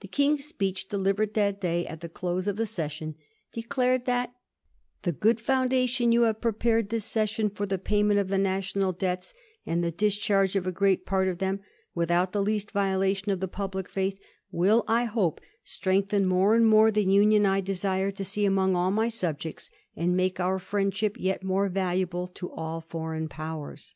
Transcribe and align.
The 0.00 0.08
King's 0.08 0.44
speech, 0.44 0.88
de 0.88 0.98
livered 0.98 1.34
that 1.34 1.60
day, 1.60 1.86
at 1.86 2.00
the 2.00 2.08
close 2.08 2.48
of 2.48 2.56
the 2.56 2.66
session, 2.66 3.14
declared 3.52 4.06
that 4.06 4.34
*the 5.02 5.12
good 5.12 5.38
foundation 5.38 6.10
you 6.10 6.22
have 6.22 6.40
prepared 6.40 6.88
this 6.88 7.04
session 7.04 7.48
for 7.48 7.64
the 7.64 7.78
payment 7.78 8.18
of 8.18 8.26
the 8.26 8.38
national 8.38 8.90
debts, 8.90 9.34
and 9.64 9.84
the 9.84 9.92
discharge 9.92 10.56
of 10.56 10.66
a 10.66 10.72
great 10.72 11.06
part 11.06 11.28
of 11.28 11.38
them, 11.38 11.60
without 11.94 12.32
the 12.32 12.42
least 12.42 12.72
violation 12.72 13.30
of 13.30 13.38
the 13.38 13.46
public 13.46 13.88
faith, 13.88 14.18
will, 14.50 14.82
I 14.88 15.04
hope, 15.04 15.40
strengthen 15.62 16.26
more 16.26 16.56
and 16.56 16.66
more 16.66 16.90
the 16.90 17.04
union 17.04 17.46
I 17.46 17.60
desire 17.60 18.10
to 18.10 18.24
see 18.24 18.44
among 18.44 18.74
all 18.74 18.90
my 18.90 19.08
subjects, 19.08 19.70
and 19.94 20.16
make 20.16 20.40
our 20.40 20.58
friendship 20.58 21.16
yet 21.20 21.44
more 21.44 21.68
valuable 21.68 22.26
to 22.34 22.50
all 22.50 22.80
foreign 22.80 23.28
Powers.' 23.28 23.94